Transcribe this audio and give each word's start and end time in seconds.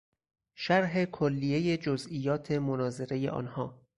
شرح 0.55 1.05
کلیهی 1.05 1.77
جزئیات 1.77 2.51
مناظره 2.51 3.31
آنها 3.31 3.81